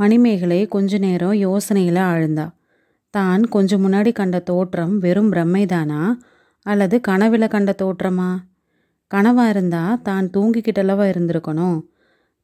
மணிமேகலை 0.00 0.58
கொஞ்ச 0.66 0.98
நேரம் 0.98 1.36
யோசனையில் 1.46 2.00
ஆழ்ந்தா. 2.10 2.46
தான் 3.14 3.42
கொஞ்சம் 3.48 3.82
முன்னாடி 3.84 4.10
கண்ட 4.12 4.38
தோற்றம் 4.40 4.94
வெறும் 4.98 5.30
பிரம்மைதானா? 5.32 6.00
அல்லது 6.66 6.96
கனவில் 7.00 7.52
கண்ட 7.54 7.70
தோற்றமா? 7.82 8.30
கனவாக 9.10 9.48
இருந்தா 9.48 9.82
தான் 10.02 10.26
தூங்கிக்கிட்டளவா 10.34 11.06
இருந்திருக்கணும். 11.12 11.78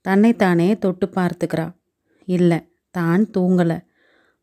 தன்னைத்தானே 0.05 0.69
தொட்டு 0.79 1.07
பார்த்துக்கிறா. 1.17 1.67
இல்லை 2.29 2.59
தான் 2.91 3.23
தூங்கலை. 3.37 3.79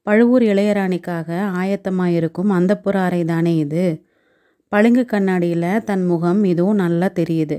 பழுவூர் 0.08 0.44
இளையராணிக்காக 0.44 1.30
ஆயத்தமாக 1.62 2.16
இருக்கும் 2.20 2.50
அந்தப்புற 2.50 2.96
அறை 3.08 3.22
தானே 3.24 3.54
இது? 3.56 3.84
பளிங்கு 4.72 5.04
கண்ணாடியில் 5.06 5.84
தன் 5.90 6.06
முகம் 6.06 6.42
இதோ 6.44 6.66
நல்லா 6.84 7.08
தெரியுது. 7.20 7.58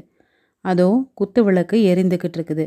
அதோ 0.65 0.89
குத்து 1.15 1.41
விளக்கு 1.45 1.77
எரிந்துக்கிட்டு 1.91 2.39
இருக்குது 2.39 2.67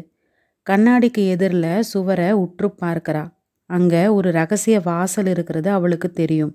கண்ணாடிக்கு 0.67 1.21
எதிரில் 1.27 1.71
சுவரை 1.81 2.29
உற்று 2.43 2.67
பார்க்கறா. 2.81 3.23
அங்கே 3.69 4.01
ஒரு 4.07 4.29
ரகசிய 4.31 4.77
வாசல் 4.79 5.25
இருக்கிறது 5.25 5.69
அவளுக்கு 5.71 6.09
தெரியும். 6.11 6.53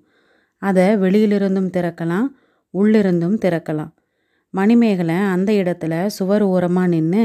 அதை 0.62 0.86
வெளியிலிருந்தும் 0.96 1.72
திறக்கலாம் 1.76 2.28
உள்ளிருந்தும் 2.74 3.36
திறக்கலாம். 3.44 3.92
மணிமேகலை 4.54 5.16
அந்த 5.34 5.50
இடத்துல 5.52 6.06
சுவர் 6.06 6.42
ஓரமாக 6.42 6.86
நின்று 6.86 7.24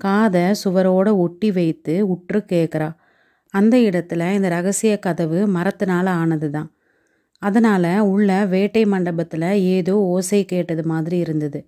காதை 0.00 0.44
சுவரோட 0.64 1.08
ஒட்டி 1.16 1.50
வைத்து 1.52 1.94
உற்று 2.06 2.38
கேட்குறா 2.52 2.88
அந்த 3.54 3.74
இடத்துல 3.78 4.22
இந்த 4.32 4.48
ரகசிய 4.48 4.92
கதவு 4.98 5.40
மரத்தினால் 5.46 6.10
ஆனது 6.20 6.48
தான் 6.50 6.70
அதனால் 7.42 7.92
உள்ள 8.12 8.28
வேட்டை 8.46 8.82
மண்டபத்தில் 8.84 9.48
ஏதோ 9.74 9.94
ஓசை 10.14 10.40
கேட்டது 10.44 10.82
மாதிரி 10.82 11.16
இருந்தது. 11.18 11.60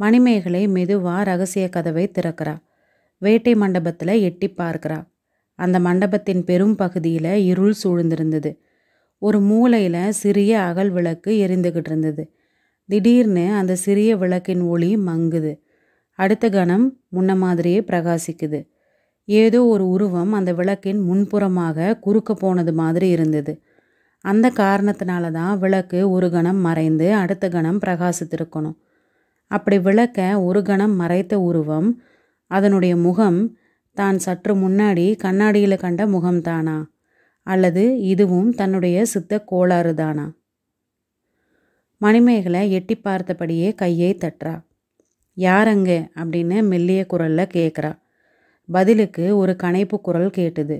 மணிமேகலை 0.00 0.62
மெதுவாக 0.68 1.22
ரகசிய 1.22 1.64
கதவை 1.68 2.04
திறக்கிறா. 2.18 2.54
வேட்டை 3.22 3.54
மண்டபத்தில் 3.54 4.14
எட்டி 4.20 4.48
பார்க்கிறா. 4.56 4.98
அந்த 5.58 5.76
மண்டபத்தின் 5.78 6.44
பெரும் 6.44 6.76
பகுதியில் 6.76 7.34
இருள் 7.44 7.74
சூழ்ந்திருந்தது. 7.84 8.50
ஒரு 9.22 9.40
மூலையில் 9.40 10.04
சிறிய 10.12 10.52
அகல் 10.60 10.90
விளக்கு 10.90 11.30
எரிந்துக்கிட்டு 11.46 11.90
இருந்தது. 11.90 12.22
திடீர்னு 12.88 13.44
அந்த 13.52 13.72
சிறிய 13.74 14.16
விளக்கின் 14.16 14.62
ஒளி 14.64 14.96
மங்குது. 14.96 15.52
அடுத்த 16.18 16.46
கணம் 16.48 16.86
முன்ன 17.16 17.36
மாதிரியே 17.36 17.80
பிரகாசிக்குது. 17.80 18.60
ஏதோ 19.28 19.60
ஒரு 19.66 19.84
உருவம் 19.88 20.32
அந்த 20.32 20.50
விளக்கின் 20.52 21.00
முன்புறமாக 21.00 21.98
குறுக்க 21.98 22.34
போனது 22.34 22.72
மாதிரி 22.72 23.08
இருந்தது. 23.08 23.52
அந்த 24.24 24.46
காரணத்தினால 24.56 25.30
தான் 25.30 25.54
விளக்கு 25.58 26.10
ஒரு 26.10 26.30
கணம் 26.30 26.60
மறைந்து 26.60 27.06
அடுத்த 27.14 27.44
கணம் 27.48 27.80
பிரகாசித்திருக்கணும். 27.86 28.76
அப்படி 29.50 29.78
விளக்க 29.78 30.18
ஒரு 30.42 30.60
கணம் 30.62 30.94
மறைத்த 31.00 31.34
உருவம் 31.40 31.88
அதனுடைய 32.56 32.94
முகம் 33.06 33.40
தான் 33.96 34.18
சற்று 34.18 34.52
முன்னாடி 34.54 35.06
கண்ணாடியில் 35.24 35.82
கண்ட 35.84 36.02
முகம்தானா? 36.06 36.76
அல்லது 37.46 37.84
இதுவும் 38.12 38.50
தன்னுடைய 38.52 38.96
சித்த 39.12 39.38
கோளாறு 39.50 39.92
தானா 39.94 40.26
மணிமேகலை 42.00 42.60
எட்டி 42.78 42.94
பார்த்தபடியே 43.04 43.68
கையை 43.74 44.12
தட்டுறா. 44.14 44.54
யாரங்க? 45.36 45.90
அப்படின்னு 46.20 46.56
மெல்லிய 46.70 47.02
குரலில் 47.06 47.52
கேட்குறா 47.56 47.92
பதிலுக்கு 48.68 49.24
ஒரு 49.36 49.52
கனைப்பு 49.62 49.96
குரல் 50.00 50.30
கேட்டுது. 50.38 50.76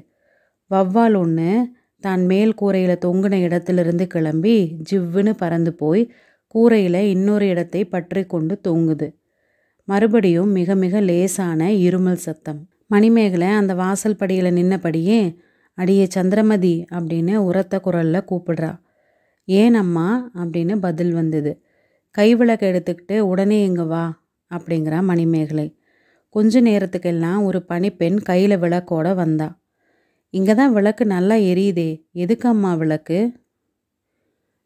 வவ்வால் 0.70 1.16
ஒன்று 1.22 1.50
தான் 2.04 2.22
மேல் 2.26 2.52
கூரையில் 2.54 3.02
தொங்கின 3.04 3.34
இடத்திலிருந்து 3.46 4.04
கிளம்பி 4.06 4.54
ஜிவ்வுன்னு 4.90 5.32
பறந்து 5.42 5.72
போய் 5.74 6.02
கூரையில் 6.54 7.00
இன்னொரு 7.14 7.46
இடத்தை 7.48 7.82
பற்றி 7.84 8.22
கொண்டு 8.26 8.54
தொங்குது. 8.68 9.08
மறுபடியும் 9.84 10.50
மிக 10.50 10.74
மிக 10.74 11.00
லேசான 11.00 11.70
இருமல் 11.70 12.20
சத்தம். 12.26 12.68
மணிமேகலை 12.86 13.48
அந்த 13.48 13.74
வாசல் 13.74 14.16
படியில் 14.16 14.54
நின்னபடியே 14.54 15.36
அடியே 15.74 16.06
சந்திரமதி 16.06 16.84
அப்படின்னு 16.92 17.36
உரத்த 17.36 17.80
குரலில் 17.80 18.24
கூப்பிடுறா. 18.30 18.80
ஏன் 19.44 19.74
அம்மா? 19.74 20.30
அப்படின்னு 20.34 20.76
பதில் 20.76 21.12
வந்தது. 21.12 21.62
கைவிளக்கு 22.18 22.64
எடுத்துக்கிட்டு 22.72 23.18
உடனே 23.18 23.64
இங்கே 23.64 23.82
வா 23.82 24.22
அப்படிங்கிறா 24.50 25.02
மணிமேகலை. 25.02 25.78
கொஞ்ச 26.28 26.62
நேரத்துக்கெல்லாம் 26.62 27.42
ஒரு 27.42 27.64
பனிப்பெண் 27.68 28.22
கையில் 28.22 28.60
விளக்கோட 28.60 29.14
வந்தா. 29.14 29.60
இங்கே 30.30 30.54
தான் 30.54 30.72
விளக்கு 30.72 31.06
நல்லா 31.06 31.34
எரியுதே. 31.34 32.04
எதுக்கு 32.12 32.48
அம்மா 32.48 32.74
விளக்கு? 32.74 33.32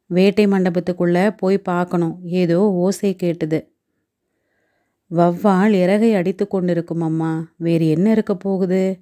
வேட்டை 0.06 0.46
மண்டபத்துக்குள்ளே 0.46 1.36
போய் 1.36 1.58
பார்க்கணும். 1.58 2.18
ஏதோ 2.22 2.72
ஓசை 2.72 3.16
கேட்டுது. 3.22 3.75
வவ்வால் 5.14 5.72
இறகை 5.72 6.14
அடித்து 6.14 6.48
கொண்டிருக்கும் 6.48 7.00
அம்மா 7.00 7.52
வேறு 7.56 7.88
என்ன 7.88 8.10
இருக்க 8.10 8.36
போகுது? 8.36 8.98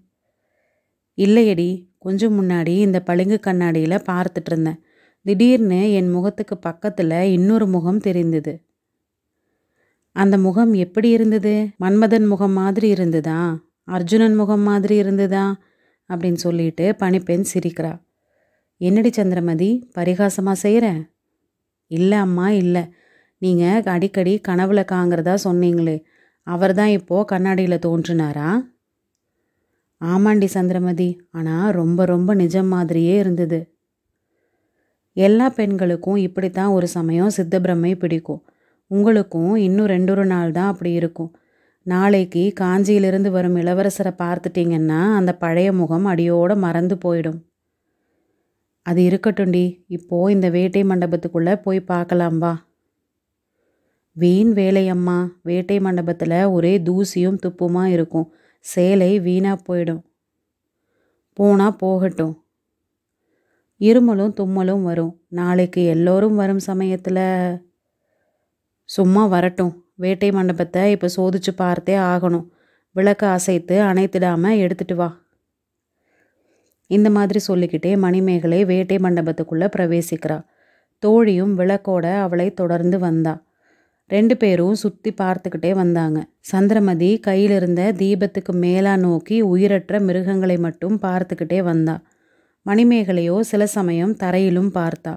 இல்லையடி 1.16 1.88
கொஞ்சம் 1.98 2.42
முன்னாடி 2.42 2.66
இந்த 2.66 3.03
பளிங்கு 3.03 3.41
கண்ணாடியில் 3.41 3.97
பார்த்துட்டு 3.97 4.50
இருந்தேன். 4.50 4.81
திடீர்னு 5.22 5.93
என் 5.93 6.10
முகத்துக்கு 6.10 6.59
பக்கத்தில் 6.59 7.10
இன்னொரு 7.10 7.66
முகம் 7.66 7.98
தெரிந்தது. 7.98 8.66
அந்த 10.12 10.38
முகம் 10.38 10.72
எப்படி 10.72 11.09
இருந்தது? 11.10 11.69
மன்மதன் 11.81 12.26
முகம் 12.26 12.53
மாதிரி 12.53 12.88
இருந்ததா? 12.88 13.59
அர்ஜுனன் 13.84 14.34
முகம் 14.34 14.60
மாதிரி 14.60 14.97
இருந்ததா? 14.97 15.56
அப்படின்னு 16.09 16.34
சொல்லிட்டு 16.34 16.94
பனிப்பெண் 16.98 17.44
சிரிக்கிறா. 17.54 18.03
என்னடி 18.76 19.12
சந்திரமதி 19.12 19.91
பரிகாசமாக 19.98 20.53
செய்கிற 20.53 21.06
இல்லை 21.87 22.19
அம்மா 22.19 22.50
இல்லை. 22.50 22.94
நீங்கள் 23.44 23.88
அடிக்கடி 23.94 24.34
கனவுல 24.49 24.81
காங்கிறதா 24.93 25.34
சொன்னீங்களே 25.47 25.97
அவர் 26.47 26.75
தான் 26.75 26.93
இப்போது 26.99 27.28
கண்ணாடியில் 27.32 27.84
தோன்றினாரா? 27.87 28.49
ஆமாண்டி 30.00 30.49
சந்திரமதி 30.55 31.10
ஆனால் 31.31 31.71
ரொம்ப 31.72 32.05
ரொம்ப 32.05 32.31
நிஜம் 32.34 32.69
மாதிரியே 32.69 33.15
இருந்தது. 33.19 33.60
எல்லா 35.16 35.47
பெண்களுக்கும் 35.49 36.16
இப்படித்தான் 36.16 36.69
ஒரு 36.69 36.87
சமயம் 36.87 37.34
சித்தப்பிரமை 37.37 37.93
பிடிக்கும். 37.94 38.43
உங்களுக்கும் 38.91 39.55
இன்னும் 39.56 39.87
ரெண்டொரு 39.87 40.25
நாள் 40.25 40.53
தான் 40.53 40.71
அப்படி 40.72 40.93
இருக்கும். 40.93 41.31
நாளைக்கு 41.87 42.43
காஞ்சியிலிருந்து 42.61 43.31
வரும் 43.31 43.56
இளவரசரை 43.56 44.12
பார்த்துட்டிங்கன்னா 44.22 45.00
அந்த 45.19 45.32
பழைய 45.37 45.72
முகம் 45.72 46.05
அடியோடு 46.05 46.56
மறந்து 46.56 46.97
போயிடும். 47.05 47.41
அது 48.87 49.00
இருக்கட்டும்டி. 49.03 49.65
இப்போது 49.88 50.32
இந்த 50.32 50.49
வேட்டை 50.50 50.82
மண்டபத்துக்குள்ளே 50.84 51.55
போய் 51.62 51.81
பார்க்கலாம் 51.93 52.38
வா. 52.38 52.55
வீண் 54.16 54.52
வேலையம்மா. 54.52 55.28
வேட்டை 55.42 55.80
மண்டபத்தில் 55.80 56.44
ஒரே 56.44 56.78
தூசியும் 56.78 57.38
துப்புமா 57.47 57.84
இருக்கும். 57.84 58.32
சேலை 58.60 59.20
வீணாக 59.20 59.62
போயிடும். 59.66 60.02
போனால் 61.32 61.76
போகட்டும். 61.76 62.44
இருமலும் 63.80 64.34
தும்மலும் 64.41 64.82
வரும். 64.82 65.20
நாளைக்கு 65.28 65.84
எல்லோரும் 65.84 66.34
வரும் 66.34 66.58
சமயத்தில் 66.58 67.62
சும்மா 68.84 69.26
வரட்டும். 69.26 69.84
வேட்டை 69.94 70.31
மண்டபத்தை 70.31 70.91
இப்போ 70.91 71.08
சோதிச்சு 71.16 71.52
பார்த்தே 71.56 71.96
ஆகணும். 71.96 72.48
விளக்கு 72.92 73.26
அசைத்து 73.26 73.81
அணைத்திடாமல் 73.81 74.58
எடுத்துட்டு 74.58 74.96
வா. 74.96 75.22
இந்த 76.86 77.10
மாதிரி 77.10 77.38
சொல்லிக்கிட்டே 77.38 77.96
மணிமேகலை 77.96 78.64
வேட்டை 78.64 78.96
மண்டபத்துக்குள்ளே 78.96 79.69
பிரவேசிக்கிறா. 79.76 80.44
தோழியும் 80.98 81.58
விளக்கோட 81.58 82.20
அவளை 82.20 82.54
தொடர்ந்து 82.54 82.98
வந்தா. 82.98 83.42
ரெண்டு 84.10 84.34
பேரும் 84.37 84.75
சுற்றி 84.75 85.10
பார்த்துக்கிட்டே 85.10 85.70
வந்தாங்க. 85.75 86.19
சந்திரமதி 86.41 87.10
கையில் 87.19 87.50
இருந்த 87.50 87.82
தீபத்துக்கு 87.92 88.53
மேலா 88.54 88.97
நோக்கி 88.97 89.37
உயிரற்ற 89.42 90.00
மிருகங்களை 90.00 90.56
மட்டும் 90.56 90.97
பார்த்துக்கிட்டே 90.98 91.60
வந்தா. 91.62 91.94
மணிமேகலையோ 92.66 93.41
சில 93.41 93.62
சமயம் 93.66 94.16
தரையிலும் 94.16 94.70
பார்த்தா. 94.75 95.14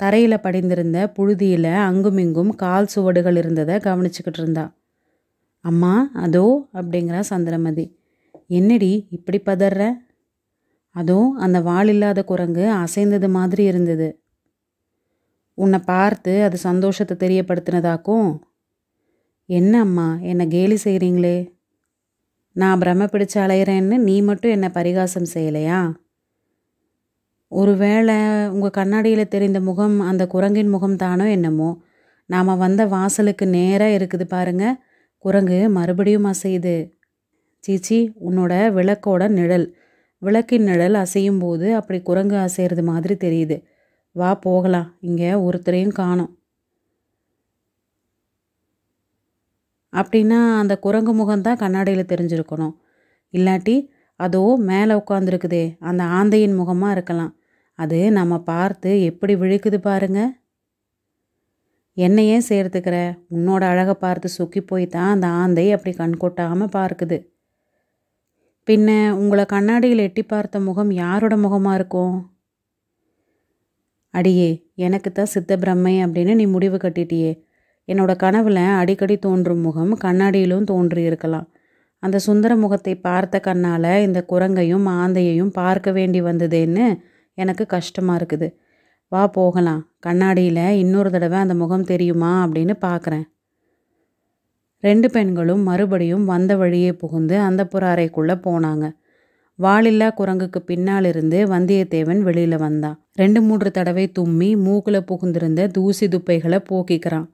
தரையில் 0.00 0.42
படிந்திருந்த 0.42 0.98
புழுதியில் 1.16 1.72
அங்குமிங்கும் 1.88 2.52
கால் 2.54 2.86
சுவடுகள் 2.86 3.36
இருந்ததை 3.36 3.74
கவனிச்சுக்கிட்டு 3.78 4.40
இருந்தா. 4.40 4.64
அம்மா 5.64 5.94
அதோ 6.14 6.46
அப்படிங்கிறா 6.72 7.20
சந்திரமதி. 7.20 7.84
என்னடி 8.46 8.92
இப்படி 9.10 9.38
பதற 9.46 9.80
அதோ 10.94 11.18
அந்த 11.38 11.60
வாள் 11.60 11.88
இல்லாத 11.88 12.20
குரங்கு 12.24 12.64
அசைந்தது 12.74 13.28
மாதிரி 13.28 13.64
இருந்தது. 13.64 14.08
உன்னை 15.62 15.78
பார்த்து 15.84 16.32
அது 16.42 16.56
சந்தோஷத்தை 16.68 17.14
தெரியப்படுத்தினதாக்கும். 17.16 18.28
என்ன 19.48 19.74
அம்மா 19.80 20.08
என்னை 20.22 20.44
கேலி 20.48 20.76
செய்கிறீங்களே 20.84 21.38
நான் 22.56 22.80
பிரம 22.80 23.08
பிடிச்சு 23.12 23.36
அலையிறேன்னு 23.36 23.96
நீ 23.98 24.14
மட்டும் 24.20 24.50
என்னை 24.50 24.68
பரிகாசம் 24.68 25.32
செய்யலையா? 25.34 25.80
ஒருவேளை 27.52 28.16
உங்கள் 28.48 28.76
கண்ணாடியில் 28.78 29.32
தெரிந்த 29.34 29.58
முகம் 29.60 29.96
அந்த 30.00 30.24
குரங்கின் 30.26 30.68
முகம் 30.68 30.96
தானோ 30.96 31.24
என்னமோ? 31.30 31.70
நாம் 32.30 32.52
வந்த 32.56 32.82
வாசலுக்கு 32.86 33.44
நேராக 33.56 33.96
இருக்குது 33.98 34.26
பாருங்க. 34.26 34.64
குரங்கு 35.24 35.58
மறுபடியும் 35.68 36.28
அசையுது. 36.32 36.76
சீச்சி 37.64 37.98
உன்னோட 38.28 38.52
விளக்கோட 38.76 39.22
நிழல். 39.28 39.66
விளக்கின் 40.22 40.62
நிழல் 40.62 40.96
அசையும் 41.02 41.40
போது 41.40 41.66
அப்படி 41.74 41.98
குரங்கு 42.02 42.36
அசைகிறது 42.36 42.82
மாதிரி 42.82 43.14
தெரியுது. 43.26 43.56
வா 44.16 44.30
போகலாம். 44.46 44.88
இங்கே 45.08 45.30
ஒருத்தரையும் 45.46 45.96
காணும். 46.00 46.30
அப்படின்னா 49.92 50.38
அந்த 50.62 50.74
குரங்கு 50.84 51.12
முகம்தான் 51.20 51.60
கண்ணாடியில் 51.62 52.10
தெரிஞ்சிருக்கணும். 52.12 52.74
இல்லாட்டி 53.34 53.76
அதோ 54.20 54.42
மேலே 54.70 54.92
உட்காந்துருக்குதே 55.00 55.64
அந்த 55.88 56.02
ஆந்தையின் 56.18 56.58
முகமாக 56.60 56.94
இருக்கலாம். 56.96 57.32
அது 57.78 57.98
நம்ம 58.18 58.34
பார்த்து 58.50 58.90
எப்படி 59.10 59.34
விழுக்குது 59.42 59.78
பாருங்க. 59.88 60.20
என்னையே 61.96 62.36
சேர்த்துக்கிற 62.48 62.96
உன்னோட 63.36 63.62
அழகை 63.72 63.94
பார்த்து 64.04 64.28
சுக்கி 64.36 64.60
போய் 64.70 64.86
தான் 64.96 65.10
அந்த 65.14 65.26
ஆந்தை 65.40 65.64
அப்படி 65.76 65.92
கண் 66.00 66.20
கொட்டாமல் 66.22 66.74
பார்க்குது. 66.78 67.18
பின்ன 68.68 68.88
உங்களை 69.20 69.44
கண்ணாடியில் 69.54 70.04
எட்டி 70.08 70.22
பார்த்த 70.32 70.60
முகம் 70.68 70.90
யாரோட 71.02 71.34
முகமாக 71.44 71.78
இருக்கும்? 71.78 72.16
அடியே 74.14 74.50
எனக்கு 74.86 75.10
தான் 75.10 75.32
சித்த 75.34 75.56
பிரம்மை 75.56 75.94
அப்படின்னு 76.04 76.34
நீ 76.34 76.44
முடிவு 76.46 76.76
கட்டிட்டியே. 76.76 77.32
என்னோட 77.88 78.12
கனவுல 78.22 78.60
அடிக்கடி 78.80 79.16
தோன்றும் 79.18 79.64
முகம் 79.66 79.92
கண்ணாடியிலும் 80.04 80.68
தோன்றியிருக்கலாம். 80.70 81.46
அந்த 82.02 82.16
சுந்தர 82.26 82.52
முகத்தை 82.56 82.94
பார்த்த 83.06 83.40
கண்ணால் 83.40 83.92
இந்த 84.06 84.20
குரங்கையும் 84.32 84.86
ஆந்தையையும் 85.00 85.52
பார்க்க 85.60 85.90
வேண்டி 85.92 86.20
வந்ததேன்னு 86.20 86.86
எனக்கு 87.38 87.64
கஷ்டமாக 87.66 88.18
இருக்குது. 88.20 88.48
வா 89.12 89.22
போகலாம். 89.36 89.82
கண்ணாடியில் 90.00 90.64
இன்னொரு 90.82 91.10
தடவை 91.10 91.38
அந்த 91.38 91.54
முகம் 91.62 91.88
தெரியுமா 91.90 92.30
அப்படின்னு 92.44 92.74
பார்க்குறேன் 92.86 93.26
ரெண்டு 94.82 95.08
பெண்களும் 95.10 95.62
மறுபடியும் 95.62 96.24
வந்த 96.24 96.52
வழியே 96.56 96.92
புகுந்து 97.00 97.36
அந்த 97.46 97.62
புற 97.72 97.82
அறைக்குள்ளே 97.94 98.36
போனாங்க. 98.46 98.86
வாளில்லா 99.62 100.08
குரங்குக்கு 100.16 100.58
பின்னால் 100.58 101.04
இருந்து 101.04 101.46
வந்தியத்தேவன் 101.46 102.18
வெளியில் 102.18 102.56
வந்தான். 102.56 103.06
ரெண்டு 103.12 103.42
மூன்று 103.42 103.70
தடவை 103.70 104.12
தும்மி 104.18 104.56
மூக்கில் 104.56 105.04
புகுந்திருந்த 105.04 105.66
தூசி 105.66 106.06
துப்பைகளை 106.06 106.58
போக்கிக்கிறான். 106.70 107.26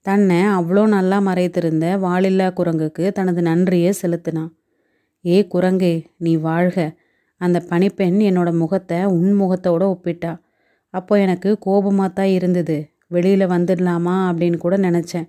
தன்னை 0.00 0.36
அவ்வளோ 0.36 0.86
நல்லா 0.86 1.20
மறைத்திருந்த 1.20 1.96
வாளில்லா 1.96 2.48
குரங்குக்கு 2.52 3.12
தனது 3.12 3.42
நன்றியை 3.42 3.92
செலுத்தினான். 3.92 4.52
ஏ 5.26 5.46
குரங்கே 5.54 6.04
நீ 6.16 6.36
வாழ்க. 6.36 6.94
அந்த 7.40 7.62
பனிப்பெண் 7.68 8.18
என்னோட 8.28 8.52
முகத்தை 8.52 9.04
உன் 9.04 9.40
முகத்தோட 9.40 9.82
ஒப்பிட்டா. 9.94 10.40
அப்போ 10.90 11.18
எனக்கு 11.18 11.58
கோபமாக 11.58 12.12
தான் 12.12 12.26
இருந்தது. 12.26 12.90
வெளியில் 13.06 13.46
வந்துடலாமா? 13.46 14.14
அப்படின்னு 14.28 14.56
கூட 14.56 14.76
நினச்சேன். 14.76 15.28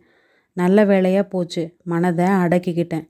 நல்ல 0.53 0.85
வேலையாக 0.85 1.27
போச்சு. 1.27 1.75
மனதை 1.83 2.25
அடக்கிக்கிட்டேன். 2.25 3.07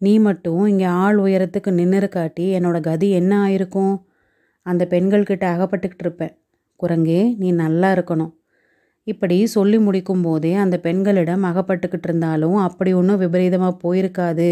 நீ 0.00 0.18
மட்டும் 0.18 0.66
இங்கே 0.66 0.84
ஆள் 0.84 1.18
உயரத்துக்கு 1.18 1.70
நின்று 1.70 2.08
காட்டி 2.08 2.44
என்னோட 2.58 2.80
கதி 2.80 3.10
என்ன 3.10 3.32
ஆயிருக்கும்? 3.46 3.94
அந்த 4.66 4.86
பெண்கள்கிட்ட 4.90 5.44
அகப்பட்டுக்கிட்டு 5.54 6.04
இருப்பேன். 6.06 6.34
குரங்கே 6.80 7.36
நீ 7.36 7.48
நல்லா 7.52 7.88
இருக்கணும். 7.94 8.32
இப்படி 9.06 9.46
சொல்லி 9.46 9.78
முடிக்கும் 9.78 10.22
போதே 10.22 10.52
அந்த 10.54 10.76
பெண்களிடம் 10.78 11.44
அகப்பட்டுக்கிட்டு 11.44 12.02
இருந்தாலும் 12.02 12.56
அப்படி 12.56 12.90
ஒன்றும் 12.92 13.18
விபரீதமாக 13.18 13.80
போயிருக்காது 13.84 14.50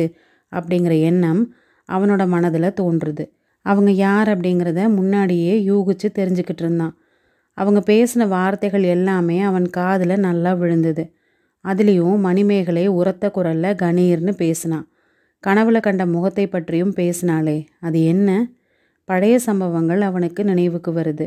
அப்படிங்கிற 0.52 0.94
எண்ணம் 1.00 1.42
அவனோட 1.88 2.22
மனதில் 2.28 2.76
தோன்றுது. 2.80 3.24
அவங்க 3.62 3.90
யார் 3.90 4.28
அப்படிங்கிறத 4.28 4.80
முன்னாடியே 4.88 5.54
யூகிச்சு 5.68 6.08
தெரிஞ்சுக்கிட்டு 6.14 6.64
இருந்தான். 6.64 6.94
அவங்க 7.58 7.80
பேசின 7.92 8.28
வார்த்தைகள் 8.28 8.82
எல்லாமே 8.82 9.40
அவன் 9.40 9.66
காதில் 9.70 10.14
நல்லா 10.18 10.52
விழுந்தது. 10.52 11.04
அதுலேயும் 11.64 12.18
மணிமேகலை 12.18 12.84
உரத்த 12.98 13.30
குரலில் 13.30 13.78
கணீர்னு 13.82 14.32
பேசினான். 14.32 14.86
கனவுல 15.44 15.80
கண்ட 15.80 16.06
முகத்தை 16.06 16.46
பற்றியும் 16.46 16.94
பேசினாளே. 16.94 17.66
அது 17.80 18.04
என்ன? 18.04 18.30
பழைய 19.04 19.38
சம்பவங்கள் 19.38 20.00
அவனுக்கு 20.00 20.44
நினைவுக்கு 20.44 20.92
வருது. 20.92 21.26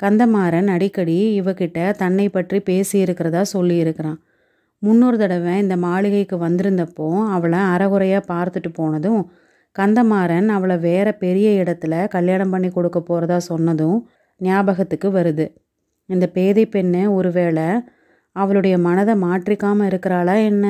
கந்தமாறன் 0.00 0.66
அடிக்கடி 0.66 1.40
இவகிட்ட 1.40 1.78
தன்னை 1.92 2.28
பற்றி 2.28 2.58
பேசியிருக்கிறதா 2.70 3.42
சொல்லியிருக்கிறான். 3.52 4.18
முன்னொரு 4.78 5.18
தடவை 5.18 5.58
இந்த 5.58 5.76
மாளிகைக்கு 5.76 6.36
வந்திருந்தப்போ 6.36 7.08
அவளை 7.28 7.58
அறகுறையாக 7.58 8.28
பார்த்துட்டு 8.32 8.70
போனதும் 8.72 9.20
கந்தமாறன் 9.76 10.48
அவளை 10.48 10.76
வேற 10.78 11.12
பெரிய 11.12 11.50
இடத்துல 11.62 12.08
கல்யாணம் 12.08 12.50
பண்ணி 12.50 12.70
கொடுக்க 12.70 13.00
போகிறதா 13.00 13.38
சொன்னதும் 13.38 13.98
ஞாபகத்துக்கு 14.40 15.08
வருது. 15.10 15.46
இந்த 16.08 16.26
பேதை 16.26 16.64
பெண்ணு 16.66 17.02
ஒருவேளை 17.12 17.66
அவளுடைய 18.36 18.78
மனதை 18.78 19.14
மாற்றிக்காமல் 19.14 19.86
இருக்கிறாளா 19.86 20.34
என்ன? 20.34 20.66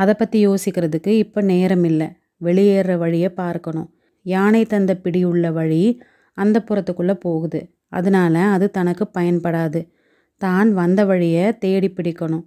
அதை 0.00 0.14
பற்றி 0.20 0.38
யோசிக்கிறதுக்கு 0.48 1.12
இப்போ 1.24 1.40
நேரம் 1.52 1.84
இல்லை. 1.90 2.08
வெளியேற 2.46 2.90
வழியை 3.02 3.30
பார்க்கணும். 3.42 3.88
யானை 4.26 4.62
தந்த 4.72 4.92
பிடியுள்ள 5.04 5.46
வழி 5.58 5.82
அந்த 6.38 6.56
புறத்துக்குள்ளே 6.68 7.16
போகுது. 7.26 7.60
அதனால 7.98 8.34
அது 8.54 8.66
தனக்கு 8.78 9.04
பயன்படாது. 9.18 9.80
தான் 10.40 10.68
வந்த 10.80 11.00
வழியை 11.10 11.46
தேடி 11.64 11.88
பிடிக்கணும். 11.96 12.44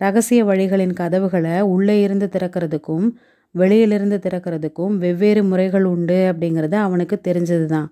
ரகசிய 0.00 0.40
வழிகளின் 0.50 0.94
கதவுகளை 1.00 1.56
உள்ளே 1.74 1.96
இருந்து 2.06 2.26
திறக்கிறதுக்கும் 2.34 3.06
வெளியிலிருந்து 3.54 4.16
திறக்கிறதுக்கும் 4.24 4.94
வெவ்வேறு 5.02 5.42
முறைகள் 5.50 5.86
உண்டு 5.90 6.16
அப்படிங்கிறது 6.30 6.76
அவனுக்கு 6.86 7.16
தெரிஞ்சது 7.26 7.66
தான் 7.74 7.88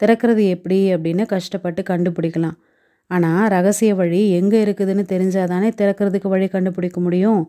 திறக்கிறது 0.00 0.42
எப்படி 0.54 0.78
அப்படின்னு 0.94 1.24
கஷ்டப்பட்டு 1.34 1.80
கண்டுபிடிக்கலாம். 1.90 2.56
ஆனால் 3.10 3.42
ரகசிய 3.54 3.90
வழி 4.00 4.20
எங்கே 4.38 4.58
இருக்குதுன்னு 4.66 5.04
தெரிஞ்சாதானே 5.12 5.68
திறக்கிறதுக்கு 5.80 6.28
வழி 6.34 6.46
கண்டுபிடிக்க 6.54 6.98
முடியும். 7.00 7.42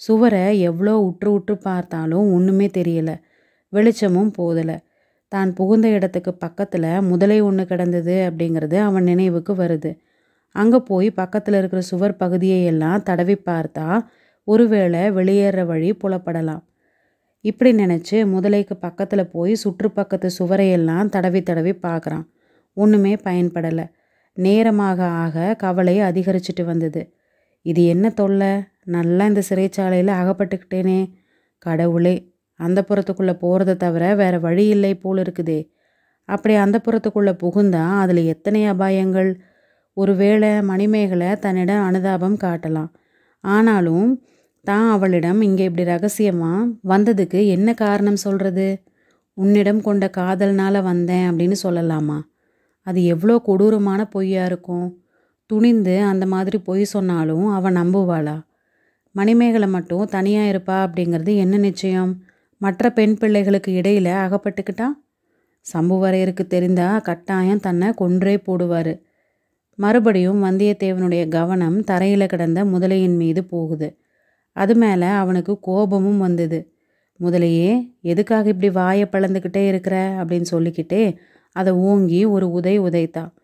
சுவரை 0.00 0.60
எவ்வளோ 0.60 0.94
உற்று 1.00 1.32
உற்று 1.32 1.54
பார்த்தாலும் 1.58 2.26
ஒன்றுமே 2.32 2.66
தெரியல. 2.66 3.10
வெளிச்சமும் 3.72 4.32
போதலை. 4.38 4.76
தான் 5.32 5.50
புகுந்த 5.54 5.88
இடத்துக்கு 5.88 6.32
பக்கத்தில் 6.34 6.90
முதலை 7.00 7.40
ஒன்று 7.40 7.64
கிடந்தது 7.66 8.14
அப்படிங்கிறது 8.28 8.76
அவன் 8.78 9.02
நினைவுக்கு 9.02 9.54
வருது. 9.54 9.90
அங்கே 10.54 10.78
போய் 10.80 11.08
பக்கத்தில் 11.10 11.54
இருக்கிற 11.54 11.80
சுவர் 11.82 12.16
பகுதியை 12.16 12.60
எல்லாம் 12.64 13.02
தடவி 13.02 13.36
பார்த்தா 13.50 13.86
ஒருவேளை 14.48 15.02
வெளியேற 15.10 15.64
வழி 15.64 15.90
புலப்படலாம். 15.92 16.62
இப்படி 17.44 17.70
நினச்சி 17.72 18.16
முதலைக்கு 18.34 18.74
பக்கத்தில் 18.80 19.30
போய் 19.30 19.54
சுற்றுப்பக்கத்து 19.64 20.28
சுவரையெல்லாம் 20.38 21.08
தடவி 21.08 21.42
தடவி 21.42 21.72
பார்க்குறான். 21.86 22.24
ஒன்றுமே 22.76 23.12
பயன்படலை. 23.24 23.86
நேரமாக 24.36 25.00
ஆக 25.24 25.54
கவலை 25.54 25.94
அதிகரிச்சிட்டு 26.00 26.64
வந்தது. 26.64 27.02
இது 27.62 27.82
என்ன 27.86 28.06
தொல்லை? 28.10 28.52
நல்லா 28.84 29.24
இந்த 29.26 29.42
சிறைச்சாலையில் 29.48 30.12
அகப்பட்டுக்கிட்டேனே. 30.20 31.00
கடவுளே 31.58 32.14
அந்த 32.60 32.78
புறத்துக்குள்ளே 32.88 33.34
போகிறத 33.42 33.76
தவிர 33.76 34.14
வேறு 34.14 34.38
வழி 34.40 34.64
இல்லை 34.66 34.92
போல் 34.94 35.20
இருக்குதே. 35.24 35.60
அப்படி 36.28 36.54
அந்த 36.54 36.76
புறத்துக்குள்ளே 36.86 37.34
புகுந்தா 37.42 37.84
அதில் 38.02 38.22
எத்தனை 38.24 38.60
அபாயங்கள்? 38.66 39.30
ஒருவேளை 39.96 40.50
மணிமேகலை 40.62 41.30
தன்னிடம் 41.44 41.86
அனுதாபம் 41.88 42.36
காட்டலாம். 42.36 42.90
ஆனாலும் 43.44 44.10
தான் 44.64 44.90
அவளிடம் 44.90 45.40
இங்கே 45.40 45.64
இப்படி 45.64 45.84
ரகசியமாக 45.84 46.68
வந்ததுக்கு 46.88 47.40
என்ன 47.46 47.74
காரணம் 47.74 48.20
சொல்கிறது 48.24 48.66
உன்னிடம் 49.34 49.80
கொண்ட 49.80 50.04
காதல்னால் 50.16 50.80
வந்தேன் 50.82 51.26
அப்படின்னு 51.30 51.56
சொல்லலாமா? 51.62 52.18
அது 52.86 53.04
எவ்வளோ 53.04 53.34
கொடூரமான 53.38 54.00
பொய்யாக 54.04 54.48
இருக்கும். 54.50 54.88
துணிந்து 55.50 56.02
அந்த 56.02 56.26
மாதிரி 56.26 56.58
பொய் 56.58 56.84
சொன்னாலும் 56.84 57.46
அவன் 57.46 57.76
நம்புவாளா? 57.76 58.42
மணிமேகலை 59.12 59.68
மட்டும் 59.68 60.04
தனியாக 60.04 60.50
இருப்பா 60.50 60.76
அப்படிங்கிறது 60.76 61.36
என்ன 61.36 61.56
நிச்சயம்? 61.56 62.22
மற்ற 62.58 62.90
பெண் 62.90 63.14
பிள்ளைகளுக்கு 63.14 63.72
இடையில் 63.72 64.04
அகப்பட்டுக்கிட்டா? 64.04 64.86
சம்புவரையருக்கு 65.72 66.44
தெரிந்தா 66.48 67.02
கட்டாயம் 67.02 67.60
தன்னை 67.60 67.88
கொன்றே 67.88 68.36
போடுவார். 68.46 69.00
மறுபடியும் 69.74 70.44
வந்தியத்தேவனுடைய 70.44 71.28
கவனம் 71.28 71.84
தரையில் 71.84 72.26
கிடந்த 72.26 72.64
முதலையின் 72.64 73.16
மீது 73.16 73.44
போகுது. 73.44 73.96
அது 74.52 74.74
மேலே 74.74 75.06
அவனுக்கு 75.06 75.60
கோபமும் 75.60 76.18
வந்தது. 76.18 76.72
முதலையே 77.20 77.96
எதுக்காக 78.00 78.48
இப்படி 78.48 78.72
வாயை 78.72 79.06
பழந்துக்கிட்டே 79.12 79.66
இருக்கிற? 79.66 80.24
அப்படின்னு 80.24 80.48
சொல்லிக்கிட்டே 80.54 81.16
அதை 81.52 81.72
ஓங்கி 81.72 82.24
ஒரு 82.24 82.50
உதை 82.50 82.80
உதைத்தான் 82.80 83.36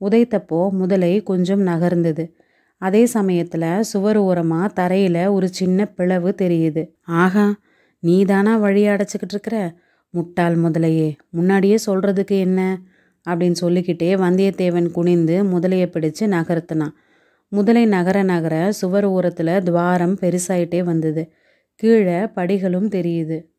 உதைத்தப்போ 0.00 0.70
முதலை 0.70 1.22
கொஞ்சம் 1.22 1.66
நகர்ந்தது. 1.66 2.32
அதே 2.76 3.06
சமயத்தில் 3.06 3.82
சுவர் 3.82 4.16
ஓரமாக 4.16 4.68
தரையில் 4.68 5.26
ஒரு 5.26 5.48
சின்ன 5.48 5.86
பிளவு 5.86 6.34
தெரியுது. 6.42 6.90
ஆகா 7.02 7.56
நீ 7.98 8.24
தானா 8.24 8.56
வழி 8.56 8.86
அடைச்சிக்கிட்டு 8.86 9.28
இருக்கிற? 9.28 9.74
முட்டாள் 10.10 10.58
முதலையே 10.58 11.16
முன்னாடியே 11.30 11.78
சொல்கிறதுக்கு 11.86 12.38
என்ன? 12.38 12.78
அப்படின்னு 13.28 13.52
சொல்லிக்கிட்டே 13.52 14.14
வந்தியத்தேவன் 14.14 14.90
குனிந்து 14.90 15.44
முதலையை 15.44 15.86
பிடிச்சு 15.86 16.20
நகர்த்தினான். 16.20 16.92
முதலை 17.48 17.86
நகர 17.86 18.22
நகர 18.22 18.72
சுவர் 18.72 19.04
ஓரத்தில் 19.04 19.62
துவாரம் 19.62 20.18
பெருசாயிட்டே 20.18 20.84
வந்தது. 20.84 21.32
கீழே 21.74 22.18
படிகளும் 22.18 22.88
தெரியுது. 22.88 23.49